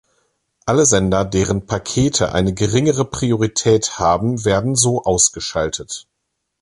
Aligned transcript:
Alle 0.65 0.87
Sender, 0.87 1.25
deren 1.25 1.67
Pakete 1.67 2.31
eine 2.33 2.55
geringere 2.55 3.05
Priorität 3.05 3.99
haben, 3.99 4.43
werden 4.45 4.73
so 4.75 5.03
ausgeschaltet. 5.03 6.07